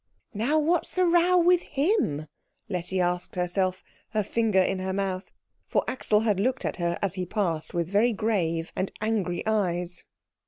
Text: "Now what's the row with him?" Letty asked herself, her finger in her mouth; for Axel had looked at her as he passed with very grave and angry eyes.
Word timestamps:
"Now 0.33 0.57
what's 0.57 0.95
the 0.95 1.05
row 1.05 1.37
with 1.37 1.61
him?" 1.61 2.25
Letty 2.67 2.99
asked 2.99 3.35
herself, 3.35 3.83
her 4.13 4.23
finger 4.23 4.57
in 4.57 4.79
her 4.79 4.93
mouth; 4.93 5.31
for 5.67 5.83
Axel 5.87 6.21
had 6.21 6.39
looked 6.39 6.65
at 6.65 6.77
her 6.77 6.97
as 7.03 7.13
he 7.13 7.23
passed 7.27 7.75
with 7.75 7.87
very 7.91 8.11
grave 8.11 8.71
and 8.75 8.91
angry 8.99 9.45
eyes. 9.45 10.03